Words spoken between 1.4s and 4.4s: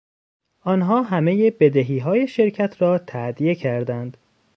بدهیهای شرکت را تادیه کردند.